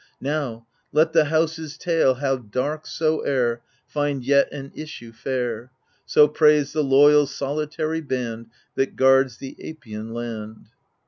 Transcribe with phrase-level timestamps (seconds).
[0.19, 3.61] Now, let the house's tale, how dark soe'er.
[3.85, 5.69] Find yet an issue fair!—
[6.07, 10.69] So prays the loyal, solitary band That guards the Apian land.